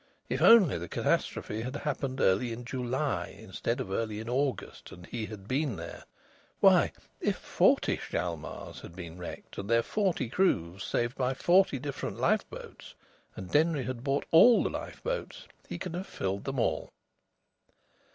[0.29, 5.05] If only the catastrophe had happened early in July, instead of early in August, and
[5.05, 6.05] he had been there.
[6.59, 12.19] Why, if forty Hjalmars had been wrecked, and their forty crews saved by forty different
[12.19, 12.95] lifeboats,
[13.35, 16.91] and Denry had bought all the lifeboats, he could have filled them all!